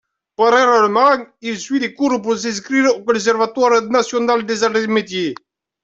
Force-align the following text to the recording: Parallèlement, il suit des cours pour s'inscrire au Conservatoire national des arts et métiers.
Parallèlement, 0.35 1.27
il 1.41 1.59
suit 1.59 1.79
des 1.79 1.93
cours 1.93 2.19
pour 2.23 2.35
s'inscrire 2.35 2.89
au 2.97 3.03
Conservatoire 3.03 3.83
national 3.83 4.47
des 4.47 4.63
arts 4.63 4.75
et 4.77 4.87
métiers. 4.87 5.35